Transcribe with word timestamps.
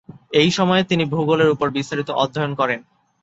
এই 0.33 0.49
সময়ে 0.51 0.83
তিনি 0.83 1.03
ভূগোলের 1.05 1.49
উপর 1.49 1.67
বিস্তারিত 1.69 2.09
অধ্যায়ন 2.23 2.53
করেন। 2.55 2.79